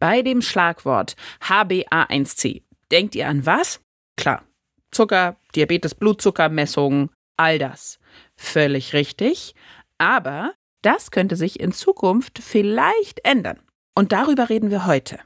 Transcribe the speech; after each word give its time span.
Bei 0.00 0.22
dem 0.22 0.40
Schlagwort 0.40 1.14
HbA1c 1.46 2.62
denkt 2.90 3.14
ihr 3.14 3.28
an 3.28 3.44
was? 3.44 3.80
Klar, 4.16 4.42
Zucker, 4.90 5.36
Diabetes, 5.54 5.94
Blutzuckermessungen, 5.94 7.10
all 7.36 7.58
das. 7.58 7.98
Völlig 8.34 8.94
richtig. 8.94 9.54
Aber 9.98 10.54
das 10.80 11.10
könnte 11.10 11.36
sich 11.36 11.60
in 11.60 11.72
Zukunft 11.72 12.38
vielleicht 12.42 13.22
ändern. 13.26 13.60
Und 13.94 14.12
darüber 14.12 14.48
reden 14.48 14.70
wir 14.70 14.86
heute. 14.86 15.18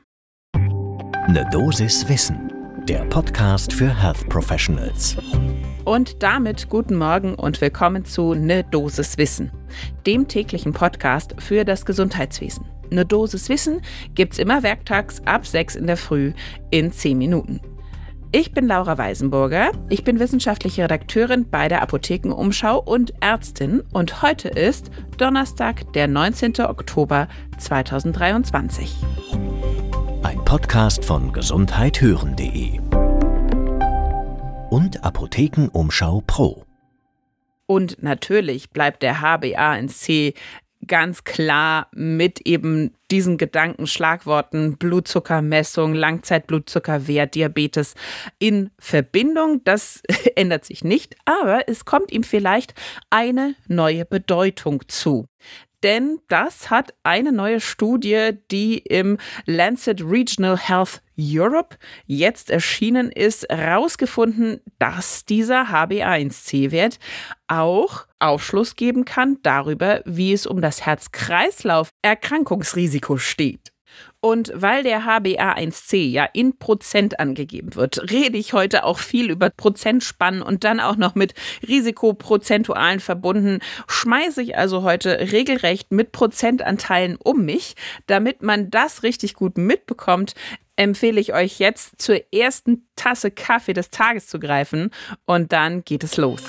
Eine 0.55 1.49
Dosis 1.53 2.09
Wissen, 2.09 2.53
der 2.89 3.05
Podcast 3.05 3.73
für 3.73 4.03
Health 4.03 4.29
Professionals. 4.29 5.17
Und 5.85 6.21
damit 6.21 6.69
guten 6.69 6.97
Morgen 6.97 7.37
und 7.37 7.61
willkommen 7.61 8.05
zu 8.05 8.35
Ne 8.35 8.65
Dosis 8.65 9.19
Wissen, 9.19 9.53
dem 10.05 10.27
täglichen 10.27 10.73
Podcast 10.73 11.37
für 11.39 11.65
das 11.65 11.87
Gesundheitswesen. 11.87 12.67
Ne 12.95 13.05
Dosis 13.05 13.49
Wissen 13.49 13.83
gibt's 14.15 14.39
immer 14.39 14.63
werktags 14.63 15.21
ab 15.27 15.47
6 15.47 15.75
in 15.77 15.87
der 15.87 15.97
Früh 15.97 16.33
in 16.71 16.93
10 16.93 17.19
Minuten. 17.19 17.61
Ich 18.31 18.53
bin 18.53 18.67
Laura 18.67 18.99
Weisenburger. 18.99 19.71
Ich 19.91 20.03
bin 20.03 20.19
wissenschaftliche 20.19 20.85
Redakteurin 20.85 21.49
bei 21.51 21.69
der 21.69 21.83
Apothekenumschau 21.83 22.81
und 22.81 23.13
Ärztin. 23.21 23.83
Und 23.93 24.23
heute 24.23 24.49
ist 24.49 24.91
Donnerstag, 25.19 25.93
der 25.93 26.09
19. 26.09 26.61
Oktober 26.61 27.29
2023. 27.59 28.93
Ein 30.23 30.45
Podcast 30.45 31.05
von 31.05 31.33
gesundheithören.de 31.33 32.81
und 34.71 35.05
Apothekenumschau 35.05 36.23
Pro. 36.27 36.65
Und 37.67 38.03
natürlich 38.03 38.71
bleibt 38.71 39.03
der 39.03 39.23
HbA1c 39.23 40.35
ganz 40.87 41.25
klar 41.25 41.89
mit 41.95 42.47
eben 42.47 42.95
diesen 43.11 43.39
Gedanken, 43.39 43.87
Schlagworten 43.87 44.77
Blutzuckermessung, 44.77 45.95
Langzeitblutzuckerwert, 45.95 47.35
Diabetes 47.35 47.95
in 48.39 48.71
Verbindung. 48.79 49.63
Das 49.65 50.03
ändert 50.37 50.65
sich 50.65 50.85
nicht, 50.85 51.17
aber 51.25 51.69
es 51.69 51.85
kommt 51.85 52.13
ihm 52.13 52.25
vielleicht 52.25 52.75
eine 53.11 53.55
neue 53.69 54.05
Bedeutung 54.05 54.83
zu 54.89 55.29
denn 55.85 56.19
das 56.29 56.71
hat 56.71 56.95
eine 57.03 57.31
neue 57.31 57.61
Studie, 57.61 58.31
die 58.51 58.79
im 58.79 59.19
Lancet 59.45 60.03
Regional 60.03 60.59
Health 60.59 61.03
Europe 61.19 61.77
jetzt 62.07 62.49
erschienen 62.51 63.13
ist, 63.13 63.47
herausgefunden, 63.51 64.63
dass 64.79 65.27
dieser 65.27 65.67
HbA1c-Wert 65.67 66.99
auch 67.47 68.07
Aufschluss 68.19 68.77
geben 68.77 69.05
kann 69.05 69.37
darüber, 69.43 70.01
wie 70.07 70.33
es 70.33 70.47
um 70.47 70.63
das 70.63 70.87
Herz-Kreislauf-Erkrankungsrisiko 70.87 73.19
steht. 73.19 73.74
Und 74.25 74.53
weil 74.55 74.83
der 74.85 75.03
HbA1c 75.03 76.09
ja 76.09 76.25
in 76.25 76.57
Prozent 76.57 77.21
angegeben 77.21 77.75
wird, 77.75 78.11
rede 78.11 78.39
ich 78.39 78.55
heute 78.55 78.85
auch 78.85 78.99
viel 78.99 79.31
über 79.31 79.51
Prozentspannen 79.51 80.41
und 80.41 80.65
dann 80.65 80.81
auch 80.81 80.97
noch 80.97 81.15
mit 81.15 81.35
Risikoprozentualen 81.69 83.01
verbunden. 83.01 83.59
Schmeiße 83.87 84.41
ich 84.41 84.57
also 84.57 84.83
heute 84.83 85.31
regelrecht 85.31 85.93
mit 85.93 86.13
Prozentanteilen 86.13 87.19
um 87.23 87.45
mich, 87.45 87.75
damit 88.07 88.43
man 88.43 88.71
das 88.71 89.03
richtig 89.03 89.35
gut 89.35 89.59
mitbekommt 89.59 90.33
empfehle 90.77 91.21
ich 91.21 91.33
euch 91.33 91.61
jetzt 91.61 92.03
zur 92.03 92.21
ersten 92.33 92.89
Tasse 92.97 93.31
Kaffee 93.31 93.75
des 93.75 93.91
Tages 93.91 94.27
zu 94.27 94.41
greifen 94.41 94.91
und 95.25 95.53
dann 95.53 95.85
geht 95.85 96.03
es 96.03 96.17
los. 96.17 96.43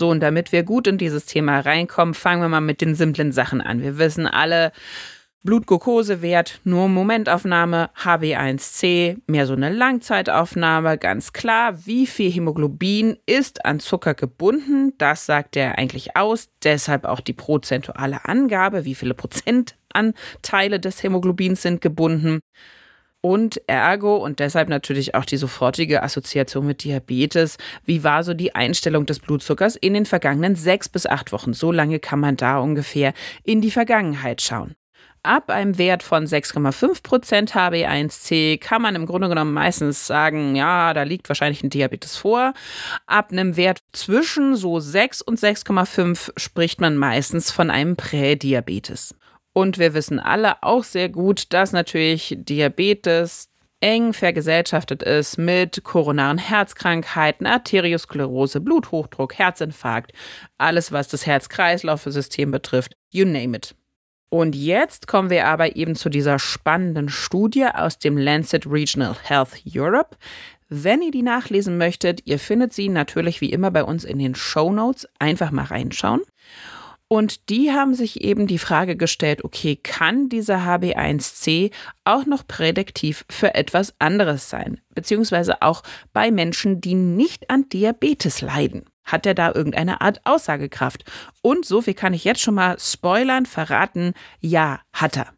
So, 0.00 0.08
und 0.08 0.20
damit 0.20 0.50
wir 0.50 0.62
gut 0.62 0.86
in 0.86 0.96
dieses 0.96 1.26
Thema 1.26 1.60
reinkommen, 1.60 2.14
fangen 2.14 2.40
wir 2.40 2.48
mal 2.48 2.62
mit 2.62 2.80
den 2.80 2.94
simplen 2.94 3.32
Sachen 3.32 3.60
an. 3.60 3.82
Wir 3.82 3.98
wissen 3.98 4.26
alle, 4.26 4.72
Blutglucosewert, 5.42 6.62
nur 6.64 6.88
Momentaufnahme, 6.88 7.90
HB1C, 8.02 9.18
mehr 9.26 9.46
so 9.46 9.52
eine 9.52 9.68
Langzeitaufnahme, 9.68 10.96
ganz 10.96 11.34
klar. 11.34 11.84
Wie 11.84 12.06
viel 12.06 12.32
Hämoglobin 12.32 13.18
ist 13.26 13.66
an 13.66 13.78
Zucker 13.78 14.14
gebunden? 14.14 14.94
Das 14.96 15.26
sagt 15.26 15.54
er 15.54 15.76
eigentlich 15.76 16.16
aus. 16.16 16.48
Deshalb 16.64 17.04
auch 17.04 17.20
die 17.20 17.34
prozentuale 17.34 18.24
Angabe, 18.24 18.86
wie 18.86 18.94
viele 18.94 19.12
Prozentanteile 19.12 20.80
des 20.80 21.02
Hämoglobins 21.02 21.60
sind 21.60 21.82
gebunden 21.82 22.40
und 23.20 23.60
ergo 23.66 24.16
und 24.16 24.38
deshalb 24.38 24.68
natürlich 24.68 25.14
auch 25.14 25.24
die 25.24 25.36
sofortige 25.36 26.02
Assoziation 26.02 26.66
mit 26.66 26.84
Diabetes. 26.84 27.58
Wie 27.84 28.04
war 28.04 28.24
so 28.24 28.34
die 28.34 28.54
Einstellung 28.54 29.06
des 29.06 29.20
Blutzuckers 29.20 29.76
in 29.76 29.94
den 29.94 30.06
vergangenen 30.06 30.56
sechs 30.56 30.88
bis 30.88 31.06
acht 31.06 31.32
Wochen? 31.32 31.52
So 31.52 31.72
lange 31.72 31.98
kann 31.98 32.20
man 32.20 32.36
da 32.36 32.58
ungefähr 32.58 33.12
in 33.44 33.60
die 33.60 33.70
Vergangenheit 33.70 34.42
schauen. 34.42 34.74
Ab 35.22 35.50
einem 35.50 35.76
Wert 35.76 36.02
von 36.02 36.24
6,5 36.24 37.02
Prozent 37.02 37.54
HB1C 37.54 38.58
kann 38.58 38.80
man 38.80 38.94
im 38.94 39.04
Grunde 39.04 39.28
genommen 39.28 39.52
meistens 39.52 40.06
sagen, 40.06 40.56
ja, 40.56 40.94
da 40.94 41.02
liegt 41.02 41.28
wahrscheinlich 41.28 41.62
ein 41.62 41.68
Diabetes 41.68 42.16
vor. 42.16 42.54
Ab 43.06 43.30
einem 43.30 43.58
Wert 43.58 43.80
zwischen 43.92 44.56
so 44.56 44.80
6 44.80 45.20
und 45.20 45.38
6,5 45.38 46.32
spricht 46.38 46.80
man 46.80 46.96
meistens 46.96 47.50
von 47.50 47.70
einem 47.70 47.96
Prädiabetes. 47.96 49.14
Und 49.60 49.76
wir 49.76 49.92
wissen 49.92 50.18
alle 50.18 50.62
auch 50.62 50.84
sehr 50.84 51.10
gut, 51.10 51.52
dass 51.52 51.72
natürlich 51.72 52.34
Diabetes 52.38 53.50
eng 53.80 54.14
vergesellschaftet 54.14 55.02
ist 55.02 55.36
mit 55.36 55.84
koronaren 55.84 56.38
Herzkrankheiten, 56.38 57.46
Arteriosklerose, 57.46 58.62
Bluthochdruck, 58.62 59.34
Herzinfarkt, 59.34 60.12
alles 60.56 60.92
was 60.92 61.08
das 61.08 61.26
Herz-Kreislauf-System 61.26 62.50
betrifft, 62.50 62.94
you 63.10 63.26
name 63.26 63.54
it. 63.54 63.74
Und 64.30 64.56
jetzt 64.56 65.06
kommen 65.06 65.28
wir 65.28 65.46
aber 65.46 65.76
eben 65.76 65.94
zu 65.94 66.08
dieser 66.08 66.38
spannenden 66.38 67.10
Studie 67.10 67.66
aus 67.66 67.98
dem 67.98 68.16
Lancet 68.16 68.64
Regional 68.66 69.14
Health 69.22 69.62
Europe. 69.70 70.16
Wenn 70.70 71.02
ihr 71.02 71.10
die 71.10 71.22
nachlesen 71.22 71.76
möchtet, 71.76 72.22
ihr 72.24 72.38
findet 72.38 72.72
sie 72.72 72.88
natürlich 72.88 73.42
wie 73.42 73.52
immer 73.52 73.70
bei 73.70 73.84
uns 73.84 74.04
in 74.04 74.20
den 74.20 74.34
Show 74.34 74.72
Notes. 74.72 75.06
Einfach 75.18 75.50
mal 75.50 75.66
reinschauen. 75.66 76.22
Und 77.12 77.50
die 77.50 77.72
haben 77.72 77.92
sich 77.92 78.20
eben 78.20 78.46
die 78.46 78.58
Frage 78.58 78.96
gestellt, 78.96 79.42
okay, 79.42 79.74
kann 79.74 80.28
dieser 80.28 80.58
HB1C 80.58 81.72
auch 82.04 82.24
noch 82.24 82.46
prädiktiv 82.46 83.24
für 83.28 83.56
etwas 83.56 83.94
anderes 83.98 84.48
sein? 84.48 84.80
Beziehungsweise 84.94 85.60
auch 85.60 85.82
bei 86.12 86.30
Menschen, 86.30 86.80
die 86.80 86.94
nicht 86.94 87.50
an 87.50 87.68
Diabetes 87.68 88.42
leiden. 88.42 88.84
Hat 89.02 89.26
er 89.26 89.34
da 89.34 89.52
irgendeine 89.52 90.00
Art 90.00 90.20
Aussagekraft? 90.24 91.04
Und 91.42 91.66
so 91.66 91.82
viel 91.82 91.94
kann 91.94 92.14
ich 92.14 92.22
jetzt 92.22 92.42
schon 92.42 92.54
mal 92.54 92.78
spoilern, 92.78 93.44
verraten, 93.44 94.14
ja, 94.38 94.78
hat 94.92 95.16
er. 95.16 95.32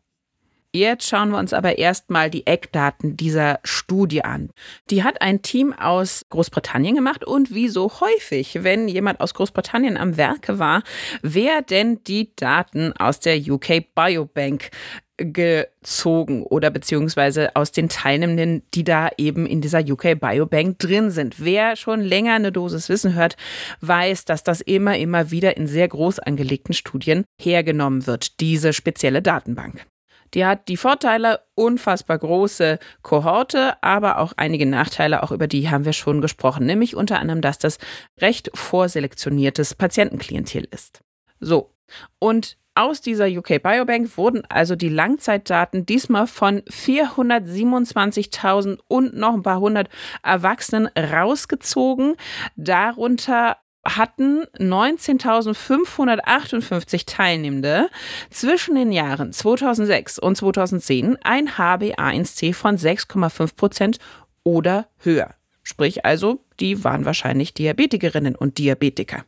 Jetzt 0.75 1.07
schauen 1.07 1.31
wir 1.31 1.39
uns 1.39 1.53
aber 1.53 1.77
erstmal 1.77 2.31
die 2.31 2.47
Eckdaten 2.47 3.15
dieser 3.15 3.61
Studie 3.63 4.25
an. 4.25 4.49
Die 4.89 5.05
hat 5.05 5.21
ein 5.21 5.43
Team 5.43 5.75
aus 5.75 6.25
Großbritannien 6.31 6.95
gemacht 6.95 7.25
und 7.25 7.55
wie 7.55 7.69
so 7.69 7.91
häufig, 8.01 8.65
wenn 8.65 8.89
jemand 8.89 9.21
aus 9.21 9.35
Großbritannien 9.35 9.99
am 9.99 10.17
Werke 10.17 10.59
war, 10.59 10.83
wer 11.21 11.61
denn 11.61 12.03
die 12.05 12.35
Daten 12.37 12.95
aus 12.95 13.21
der 13.21 13.37
UK 13.37 13.95
Biobank 13.95 14.71
gezogen 15.19 16.43
oder 16.45 16.71
beziehungsweise 16.71 17.55
aus 17.55 17.73
den 17.73 17.91
Teilnehmenden, 17.91 18.63
die 18.73 18.83
da 18.85 19.11
eben 19.19 19.45
in 19.47 19.61
dieser 19.61 19.81
UK 19.81 20.19
Biobank 20.19 20.79
drin 20.79 21.11
sind. 21.11 21.45
Wer 21.45 21.77
schon 21.77 22.01
länger 22.01 22.35
eine 22.35 22.51
Dosis 22.51 22.89
Wissen 22.89 23.15
hört, 23.15 23.37
weiß, 23.83 24.25
dass 24.25 24.43
das 24.43 24.63
immer, 24.63 24.97
immer 24.97 25.31
wieder 25.31 25.57
in 25.59 25.67
sehr 25.67 25.89
groß 25.89 26.19
angelegten 26.19 26.73
Studien 26.73 27.25
hergenommen 27.39 28.07
wird, 28.07 28.41
diese 28.41 28.73
spezielle 28.73 29.21
Datenbank. 29.21 29.87
Die 30.35 30.47
hat 30.47 30.69
die 30.69 30.77
Vorteile, 30.77 31.41
unfassbar 31.55 32.19
große 32.19 32.79
Kohorte, 33.03 33.83
aber 33.83 34.19
auch 34.19 34.33
einige 34.37 34.67
Nachteile, 34.67 35.23
auch 35.23 35.33
über 35.33 35.47
die 35.47 35.71
haben 35.71 35.85
wir 35.85 35.93
schon 35.93 36.21
gesprochen, 36.21 36.67
nämlich 36.67 36.97
unter 36.97 37.19
anderem, 37.19 37.41
dass 37.41 37.59
das 37.59 37.79
recht 38.21 38.51
vorselektioniertes 38.55 39.75
Patientenklientel 39.75 40.67
ist. 40.71 41.01
So, 41.41 41.75
und 42.19 42.57
aus 42.75 43.03
dieser 43.03 43.27
UK 43.27 43.63
Biobank 43.63 44.17
wurden 44.17 44.45
also 44.49 44.77
die 44.77 44.89
Langzeitdaten 44.89 45.85
diesmal 45.85 46.27
von 46.27 46.63
427.000 46.63 48.79
und 48.89 49.15
noch 49.15 49.35
ein 49.35 49.43
paar 49.43 49.61
hundert 49.61 49.91
Erwachsenen 50.23 50.89
rausgezogen. 50.97 52.17
Darunter 52.57 53.59
hatten 53.85 54.45
19.558 54.59 57.07
Teilnehmende 57.07 57.89
zwischen 58.31 58.77
den 58.77 58.93
Jahren 58.93 59.33
2006 59.33 60.19
und 60.19 60.37
2010 60.37 61.17
ein 61.23 61.49
HbA1c 61.49 62.53
von 62.55 62.77
6,5 62.77 63.57
Prozent 63.57 63.99
oder 64.45 64.89
höher. 64.99 65.35
Sprich 65.63 66.05
also, 66.05 66.45
die 66.61 66.85
waren 66.85 67.05
wahrscheinlich 67.05 67.55
Diabetikerinnen 67.55 68.37
und 68.37 68.59
Diabetiker. 68.59 69.25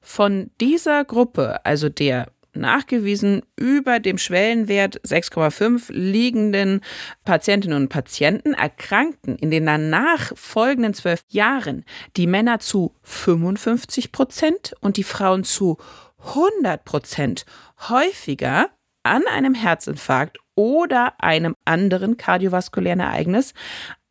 Von 0.00 0.50
dieser 0.60 1.04
Gruppe, 1.04 1.64
also 1.64 1.88
der 1.88 2.26
nachgewiesen 2.54 3.42
über 3.56 4.00
dem 4.00 4.18
Schwellenwert 4.18 5.00
6,5 5.02 5.92
liegenden 5.92 6.80
Patientinnen 7.24 7.76
und 7.76 7.88
Patienten 7.88 8.54
erkrankten 8.54 9.36
in 9.36 9.50
den 9.50 9.66
danach 9.66 10.32
folgenden 10.36 10.94
zwölf 10.94 11.24
Jahren 11.28 11.84
die 12.16 12.26
Männer 12.26 12.58
zu 12.58 12.94
55 13.02 14.12
Prozent 14.12 14.74
und 14.80 14.96
die 14.96 15.04
Frauen 15.04 15.44
zu 15.44 15.78
100 16.18 16.84
Prozent 16.84 17.44
häufiger 17.88 18.70
an 19.02 19.22
einem 19.26 19.54
Herzinfarkt 19.54 20.38
oder 20.54 21.14
einem 21.20 21.54
anderen 21.64 22.16
kardiovaskulären 22.16 23.00
Ereignis 23.00 23.54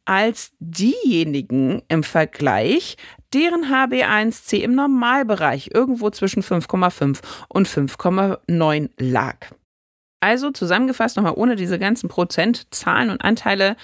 als 0.06 0.52
diejenigen 0.60 1.82
im 1.88 2.04
Vergleich, 2.04 2.98
deren 3.34 3.66
HB1C 3.66 4.58
im 4.58 4.76
Normalbereich 4.76 5.72
irgendwo 5.74 6.10
zwischen 6.10 6.44
5,5 6.44 7.20
und 7.48 7.68
5,9 7.68 8.90
lag. 8.98 9.38
Also 10.24 10.52
zusammengefasst 10.52 11.18
nochmal 11.18 11.34
ohne 11.36 11.58
diese 11.58 11.78
ganzen 11.78 12.08
Prozentzahlen 12.08 13.10
und 13.10 13.22
Anteile, 13.26 13.76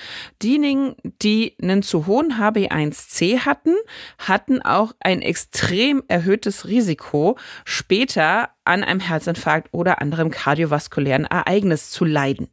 diejenigen, 0.41 0.95
die 1.21 1.53
einen 1.61 1.83
zu 1.83 2.07
hohen 2.07 2.39
HB1C 2.39 3.39
hatten, 3.39 3.75
hatten 4.17 4.61
auch 4.61 4.93
ein 5.01 5.21
extrem 5.21 6.01
erhöhtes 6.07 6.65
Risiko, 6.65 7.37
später 7.65 8.51
an 8.63 8.85
einem 8.85 9.01
Herzinfarkt 9.01 9.67
oder 9.73 10.01
anderem 10.01 10.31
kardiovaskulären 10.31 11.25
Ereignis 11.25 11.89
zu 11.89 12.05
leiden. 12.05 12.47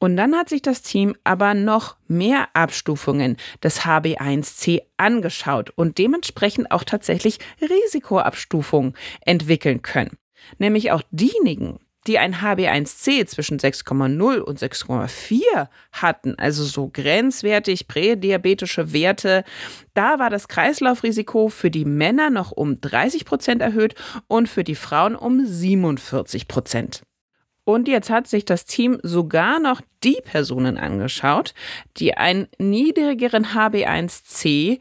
Und 0.00 0.16
dann 0.16 0.34
hat 0.34 0.48
sich 0.48 0.62
das 0.62 0.80
Team 0.80 1.14
aber 1.24 1.52
noch 1.52 1.96
mehr 2.08 2.48
Abstufungen 2.54 3.36
des 3.62 3.82
HB1C 3.82 4.80
angeschaut 4.96 5.70
und 5.76 5.98
dementsprechend 5.98 6.70
auch 6.72 6.84
tatsächlich 6.84 7.38
Risikoabstufungen 7.60 8.94
entwickeln 9.20 9.82
können. 9.82 10.16
Nämlich 10.58 10.90
auch 10.90 11.02
diejenigen, 11.10 11.80
die 12.06 12.18
ein 12.18 12.36
HB1C 12.36 13.26
zwischen 13.26 13.58
6,0 13.58 14.38
und 14.38 14.58
6,4 14.58 15.68
hatten, 15.92 16.34
also 16.38 16.64
so 16.64 16.88
grenzwertig 16.90 17.86
prädiabetische 17.86 18.94
Werte, 18.94 19.44
da 19.92 20.18
war 20.18 20.30
das 20.30 20.48
Kreislaufrisiko 20.48 21.50
für 21.50 21.70
die 21.70 21.84
Männer 21.84 22.30
noch 22.30 22.52
um 22.52 22.80
30 22.80 23.26
Prozent 23.26 23.60
erhöht 23.60 23.96
und 24.28 24.48
für 24.48 24.64
die 24.64 24.76
Frauen 24.76 25.14
um 25.14 25.44
47 25.44 26.48
Prozent. 26.48 27.02
Und 27.70 27.86
jetzt 27.86 28.10
hat 28.10 28.26
sich 28.26 28.44
das 28.44 28.64
Team 28.64 28.98
sogar 29.04 29.60
noch 29.60 29.80
die 30.02 30.18
Personen 30.24 30.76
angeschaut, 30.76 31.54
die 31.98 32.14
einen 32.16 32.48
niedrigeren 32.58 33.46
HB1C 33.54 34.80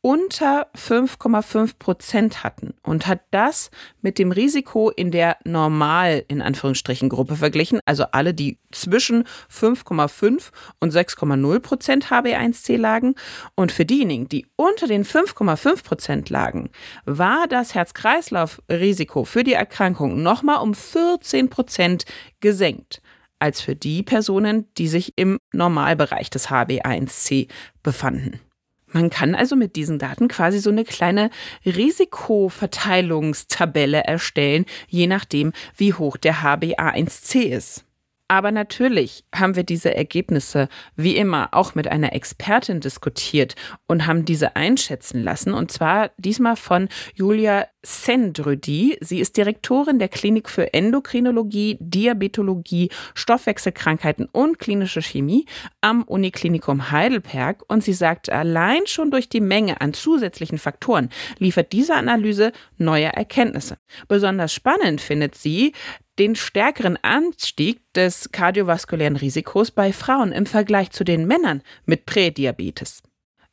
unter 0.00 0.68
5,5 0.76 1.78
Prozent 1.78 2.44
hatten 2.44 2.74
und 2.82 3.06
hat 3.06 3.20
das 3.32 3.70
mit 4.00 4.18
dem 4.18 4.30
Risiko 4.30 4.90
in 4.90 5.10
der 5.10 5.36
Normal, 5.44 6.24
in 6.28 6.40
Anführungsstrichen, 6.40 7.08
Gruppe 7.08 7.36
verglichen, 7.36 7.80
also 7.84 8.04
alle, 8.12 8.32
die 8.32 8.58
zwischen 8.70 9.24
5,5 9.52 10.50
und 10.78 10.92
6,0 10.92 11.58
Prozent 11.60 12.06
HB1C 12.06 12.76
lagen. 12.76 13.16
Und 13.56 13.72
für 13.72 13.84
diejenigen, 13.84 14.28
die 14.28 14.46
unter 14.56 14.86
den 14.86 15.04
5,5 15.04 15.82
Prozent 15.82 16.30
lagen, 16.30 16.70
war 17.04 17.46
das 17.48 17.74
Herz-Kreislauf-Risiko 17.74 19.24
für 19.24 19.42
die 19.42 19.54
Erkrankung 19.54 20.22
nochmal 20.22 20.62
um 20.62 20.74
14 20.74 21.50
Prozent 21.50 22.04
gesenkt 22.40 23.02
als 23.40 23.60
für 23.60 23.76
die 23.76 24.02
Personen, 24.02 24.66
die 24.78 24.88
sich 24.88 25.12
im 25.16 25.38
Normalbereich 25.52 26.28
des 26.28 26.48
HB1C 26.48 27.48
befanden. 27.84 28.40
Man 28.90 29.10
kann 29.10 29.34
also 29.34 29.56
mit 29.56 29.76
diesen 29.76 29.98
Daten 29.98 30.28
quasi 30.28 30.60
so 30.60 30.70
eine 30.70 30.84
kleine 30.84 31.28
Risikoverteilungstabelle 31.66 34.04
erstellen, 34.04 34.64
je 34.88 35.06
nachdem, 35.06 35.52
wie 35.76 35.92
hoch 35.94 36.16
der 36.16 36.42
HbA1c 36.42 37.42
ist. 37.42 37.84
Aber 38.28 38.52
natürlich 38.52 39.24
haben 39.34 39.56
wir 39.56 39.64
diese 39.64 39.94
Ergebnisse 39.94 40.68
wie 40.96 41.16
immer 41.16 41.48
auch 41.52 41.74
mit 41.74 41.88
einer 41.88 42.12
Expertin 42.12 42.80
diskutiert 42.80 43.54
und 43.86 44.06
haben 44.06 44.26
diese 44.26 44.54
einschätzen 44.54 45.24
lassen. 45.24 45.54
Und 45.54 45.72
zwar 45.72 46.10
diesmal 46.18 46.56
von 46.56 46.88
Julia 47.14 47.66
Sendrödi. 47.82 48.98
Sie 49.00 49.20
ist 49.20 49.38
Direktorin 49.38 49.98
der 49.98 50.08
Klinik 50.08 50.50
für 50.50 50.74
Endokrinologie, 50.74 51.78
Diabetologie, 51.80 52.90
Stoffwechselkrankheiten 53.14 54.28
und 54.30 54.58
klinische 54.58 55.00
Chemie 55.00 55.46
am 55.80 56.02
Uniklinikum 56.02 56.90
Heidelberg. 56.90 57.64
Und 57.68 57.82
sie 57.82 57.94
sagt, 57.94 58.30
allein 58.30 58.86
schon 58.86 59.10
durch 59.10 59.30
die 59.30 59.40
Menge 59.40 59.80
an 59.80 59.94
zusätzlichen 59.94 60.58
Faktoren 60.58 61.08
liefert 61.38 61.72
diese 61.72 61.94
Analyse 61.94 62.52
neue 62.76 63.06
Erkenntnisse. 63.06 63.78
Besonders 64.06 64.52
spannend 64.52 65.00
findet 65.00 65.34
sie, 65.34 65.72
den 66.18 66.34
stärkeren 66.36 66.98
Anstieg 67.02 67.80
des 67.94 68.30
kardiovaskulären 68.32 69.16
Risikos 69.16 69.70
bei 69.70 69.92
Frauen 69.92 70.32
im 70.32 70.46
Vergleich 70.46 70.90
zu 70.90 71.04
den 71.04 71.26
Männern 71.26 71.62
mit 71.86 72.06
Prädiabetes. 72.06 73.02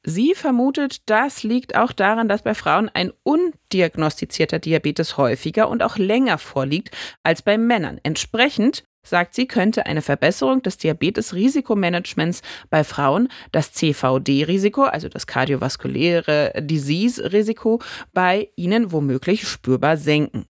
Sie 0.07 0.35
vermutet, 0.35 1.09
das 1.09 1.41
liegt 1.41 1.75
auch 1.75 1.91
daran, 1.91 2.29
dass 2.29 2.43
bei 2.43 2.53
Frauen 2.53 2.89
ein 2.93 3.11
undiagnostizierter 3.23 4.59
Diabetes 4.59 5.17
häufiger 5.17 5.67
und 5.67 5.81
auch 5.81 5.97
länger 5.97 6.37
vorliegt 6.37 6.95
als 7.23 7.41
bei 7.41 7.57
Männern. 7.57 7.99
Entsprechend 8.03 8.83
sagt 9.03 9.33
sie, 9.33 9.47
könnte 9.47 9.87
eine 9.87 10.03
Verbesserung 10.03 10.61
des 10.61 10.77
Diabetes-Risikomanagements 10.77 12.41
bei 12.69 12.83
Frauen 12.83 13.29
das 13.51 13.73
CVD-Risiko, 13.73 14.83
also 14.83 15.09
das 15.09 15.25
kardiovaskuläre 15.25 16.53
Disease-Risiko, 16.59 17.81
bei 18.13 18.49
ihnen 18.55 18.91
womöglich 18.91 19.47
spürbar 19.47 19.97
senken 19.97 20.45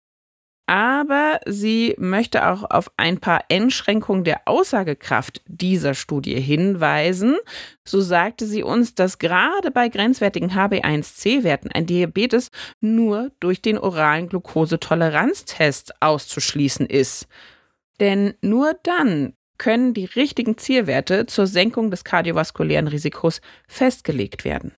aber 0.71 1.41
sie 1.45 1.95
möchte 1.97 2.47
auch 2.47 2.63
auf 2.69 2.89
ein 2.95 3.19
paar 3.19 3.43
Einschränkungen 3.51 4.23
der 4.23 4.43
Aussagekraft 4.45 5.41
dieser 5.45 5.93
Studie 5.95 6.39
hinweisen. 6.39 7.35
So 7.83 7.99
sagte 7.99 8.45
sie 8.45 8.63
uns, 8.63 8.95
dass 8.95 9.19
gerade 9.19 9.69
bei 9.69 9.89
grenzwertigen 9.89 10.51
HB1C-Werten 10.51 11.73
ein 11.73 11.87
Diabetes 11.87 12.51
nur 12.79 13.33
durch 13.41 13.61
den 13.61 13.77
oralen 13.77 14.29
Glukosetoleranztest 14.29 16.01
auszuschließen 16.01 16.85
ist. 16.85 17.27
Denn 17.99 18.35
nur 18.39 18.73
dann 18.81 19.33
können 19.57 19.93
die 19.93 20.05
richtigen 20.05 20.57
Zielwerte 20.57 21.25
zur 21.25 21.47
Senkung 21.47 21.91
des 21.91 22.05
kardiovaskulären 22.05 22.87
Risikos 22.87 23.41
festgelegt 23.67 24.45
werden 24.45 24.73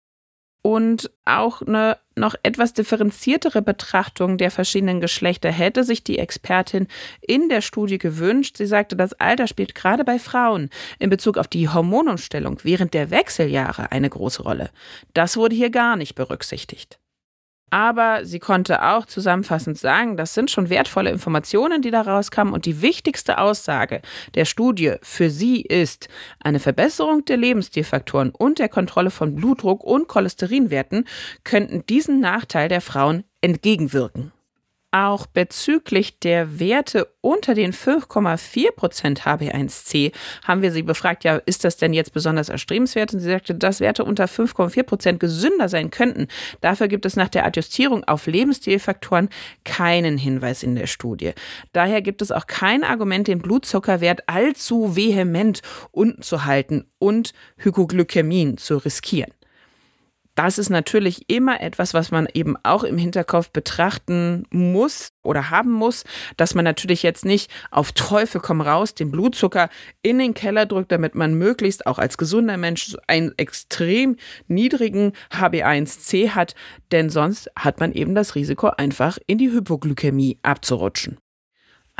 und 0.64 1.12
auch 1.26 1.62
eine 1.62 1.98
noch 2.16 2.36
etwas 2.42 2.74
differenziertere 2.74 3.62
Betrachtung 3.62 4.38
der 4.38 4.50
verschiedenen 4.50 5.02
Geschlechter 5.02 5.52
hätte 5.52 5.84
sich 5.84 6.04
die 6.04 6.20
Expertin 6.20 6.88
in 7.22 7.50
der 7.50 7.62
Studie 7.62 7.98
gewünscht. 7.98 8.58
Sie 8.58 8.66
sagte, 8.66 8.96
das 8.96 9.14
Alter 9.14 9.48
spielt 9.48 9.76
gerade 9.76 10.04
bei 10.04 10.20
Frauen 10.20 10.70
in 11.00 11.10
Bezug 11.10 11.38
auf 11.38 11.48
die 11.48 11.70
Hormonumstellung 11.70 12.60
während 12.64 12.94
der 12.94 13.12
Wechseljahre 13.12 13.92
eine 13.92 14.10
große 14.10 14.44
Rolle. 14.44 14.70
Das 15.14 15.38
wurde 15.38 15.56
hier 15.56 15.70
gar 15.70 15.96
nicht 15.96 16.16
berücksichtigt. 16.16 16.98
Aber 17.74 18.24
sie 18.24 18.38
konnte 18.38 18.84
auch 18.84 19.08
zusammenfassend 19.08 19.80
sagen, 19.80 20.16
das 20.16 20.36
sind 20.36 20.52
schon 20.52 20.70
wertvolle 20.70 21.10
Informationen, 21.10 21.82
die 21.82 21.90
da 21.90 22.02
rauskamen. 22.02 22.54
Und 22.54 22.68
die 22.68 22.84
wichtigste 22.84 23.40
Aussage 23.40 24.04
der 24.36 24.46
Studie 24.46 24.98
für 25.02 25.32
sie 25.32 25.62
ist, 25.62 26.08
eine 26.40 26.60
Verbesserung 26.60 27.26
der 27.26 27.38
Lebensstilfaktoren 27.38 28.30
und 28.30 28.60
der 28.60 28.70
Kontrolle 28.70 29.10
von 29.10 29.34
Blutdruck 29.34 29.84
und 29.84 30.08
Cholesterinwerten 30.08 31.06
könnten 31.44 31.84
diesen 31.88 32.20
Nachteil 32.20 32.70
der 32.70 32.80
Frauen 32.80 33.24
entgegenwirken. 33.42 34.32
Auch 34.94 35.26
bezüglich 35.26 36.20
der 36.20 36.60
Werte 36.60 37.08
unter 37.20 37.56
den 37.56 37.74
5,4% 37.74 39.22
HB1C 39.22 40.12
haben 40.44 40.62
wir 40.62 40.72
sie 40.72 40.84
befragt, 40.84 41.24
ja, 41.24 41.38
ist 41.48 41.64
das 41.64 41.78
denn 41.78 41.94
jetzt 41.94 42.14
besonders 42.14 42.48
erstrebenswert? 42.48 43.12
Und 43.12 43.20
sie 43.20 43.30
sagte, 43.32 43.56
dass 43.56 43.80
Werte 43.80 44.04
unter 44.04 44.26
5,4% 44.26 45.18
gesünder 45.18 45.68
sein 45.68 45.90
könnten. 45.90 46.28
Dafür 46.62 46.90
gibt 46.90 47.08
es 47.08 47.16
nach 47.16 47.30
der 47.30 47.44
Adjustierung 47.48 48.04
auf 48.04 48.28
Lebensstilfaktoren 48.28 49.30
keinen 49.64 50.20
Hinweis 50.20 50.62
in 50.62 50.76
der 50.76 50.86
Studie. 50.86 51.32
Daher 51.72 52.04
gibt 52.04 52.22
es 52.22 52.32
auch 52.32 52.46
kein 52.46 52.84
Argument, 52.84 53.28
den 53.28 53.40
Blutzuckerwert 53.40 54.30
allzu 54.30 54.96
vehement 54.96 55.64
unten 55.90 56.22
zu 56.22 56.46
halten 56.46 56.86
und 57.00 57.34
Hypoglykämien 57.58 58.58
zu 58.58 58.78
riskieren 58.78 59.34
das 60.36 60.58
ist 60.58 60.70
natürlich 60.70 61.30
immer 61.30 61.62
etwas, 61.62 61.94
was 61.94 62.12
man 62.12 62.28
eben 62.34 62.56
auch 62.64 62.84
im 62.84 62.98
Hinterkopf 62.98 63.50
betrachten 63.50 64.46
muss 64.50 65.10
oder 65.22 65.50
haben 65.50 65.72
muss, 65.72 66.04
dass 66.38 66.56
man 66.56 66.66
natürlich 66.66 67.04
jetzt 67.04 67.26
nicht 67.26 67.52
auf 67.72 67.92
Teufel 67.92 68.42
komm 68.42 68.62
raus 68.62 68.96
den 68.96 69.12
Blutzucker 69.12 69.70
in 70.02 70.20
den 70.20 70.34
Keller 70.34 70.66
drückt, 70.66 70.92
damit 70.92 71.16
man 71.16 71.36
möglichst 71.36 71.86
auch 71.86 72.00
als 72.00 72.18
gesunder 72.18 72.58
Mensch 72.58 72.96
einen 73.08 73.34
extrem 73.38 74.18
niedrigen 74.48 75.14
HB1C 75.32 76.30
hat, 76.30 76.56
denn 76.92 77.10
sonst 77.10 77.50
hat 77.58 77.80
man 77.80 77.94
eben 77.94 78.16
das 78.16 78.36
Risiko 78.36 78.68
einfach 78.68 79.18
in 79.28 79.38
die 79.38 79.52
Hypoglykämie 79.52 80.40
abzurutschen. 80.42 81.23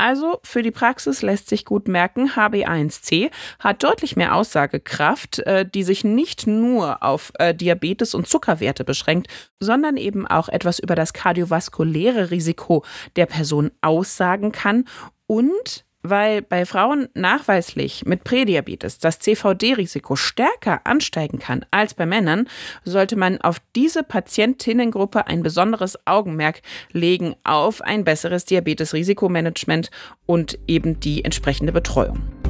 Also 0.04 0.38
für 0.42 0.62
die 0.62 0.70
Praxis 0.70 1.22
lässt 1.22 1.48
sich 1.48 1.64
gut 1.64 1.88
merken, 1.88 2.28
HB1C 2.28 3.30
hat 3.58 3.82
deutlich 3.82 4.16
mehr 4.16 4.34
Aussagekraft, 4.34 5.38
äh, 5.38 5.64
die 5.64 5.82
sich 5.82 6.04
nicht 6.04 6.46
nur 6.46 7.02
auf 7.02 7.32
äh, 7.38 7.54
Diabetes 7.54 8.14
und 8.14 8.28
Zuckerwerte 8.28 8.84
beschränkt, 8.84 9.28
sondern 9.60 9.96
eben 9.96 10.26
auch 10.26 10.50
etwas 10.50 10.78
über 10.78 10.94
das 10.94 11.14
kardiovaskuläre 11.14 12.30
Risiko 12.30 12.84
der 13.16 13.24
Person 13.24 13.70
aussagen 13.80 14.52
kann 14.52 14.84
und 15.26 15.86
weil 16.04 16.42
bei 16.42 16.66
Frauen 16.66 17.08
nachweislich 17.14 18.04
mit 18.04 18.22
Prädiabetes 18.22 18.98
das 18.98 19.18
CVD-Risiko 19.18 20.14
stärker 20.14 20.86
ansteigen 20.86 21.38
kann 21.40 21.64
als 21.70 21.94
bei 21.94 22.06
Männern, 22.06 22.46
sollte 22.84 23.16
man 23.16 23.40
auf 23.40 23.60
diese 23.74 24.04
Patientinnengruppe 24.04 25.26
ein 25.26 25.42
besonderes 25.42 25.98
Augenmerk 26.06 26.60
legen 26.92 27.34
auf 27.42 27.80
ein 27.80 28.04
besseres 28.04 28.44
Diabetes-Risikomanagement 28.44 29.90
und 30.26 30.58
eben 30.68 31.00
die 31.00 31.24
entsprechende 31.24 31.72
Betreuung. 31.72 32.43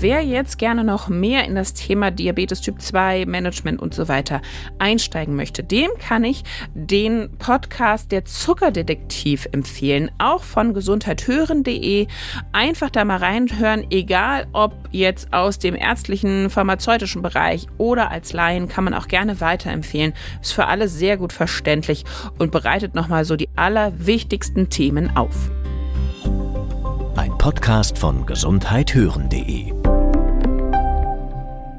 Wer 0.00 0.22
jetzt 0.22 0.56
gerne 0.56 0.82
noch 0.82 1.10
mehr 1.10 1.44
in 1.44 1.54
das 1.54 1.74
Thema 1.74 2.10
Diabetes 2.10 2.62
Typ 2.62 2.80
2, 2.80 3.26
Management 3.26 3.82
und 3.82 3.92
so 3.92 4.08
weiter 4.08 4.40
einsteigen 4.78 5.36
möchte, 5.36 5.62
dem 5.62 5.90
kann 5.98 6.24
ich 6.24 6.42
den 6.72 7.28
Podcast 7.36 8.10
Der 8.10 8.24
Zuckerdetektiv 8.24 9.46
empfehlen, 9.52 10.10
auch 10.16 10.42
von 10.42 10.72
gesundheithören.de. 10.72 12.06
Einfach 12.52 12.88
da 12.88 13.04
mal 13.04 13.18
reinhören, 13.18 13.86
egal 13.90 14.46
ob 14.54 14.72
jetzt 14.90 15.34
aus 15.34 15.58
dem 15.58 15.74
ärztlichen, 15.74 16.48
pharmazeutischen 16.48 17.20
Bereich 17.20 17.66
oder 17.76 18.10
als 18.10 18.32
Laien, 18.32 18.68
kann 18.68 18.84
man 18.84 18.94
auch 18.94 19.06
gerne 19.06 19.42
weiterempfehlen. 19.42 20.14
Ist 20.40 20.54
für 20.54 20.64
alle 20.64 20.88
sehr 20.88 21.18
gut 21.18 21.34
verständlich 21.34 22.06
und 22.38 22.52
bereitet 22.52 22.94
nochmal 22.94 23.26
so 23.26 23.36
die 23.36 23.50
allerwichtigsten 23.54 24.70
Themen 24.70 25.14
auf. 25.14 25.50
Ein 27.16 27.36
Podcast 27.36 27.98
von 27.98 28.24
gesundheithören.de 28.24 29.79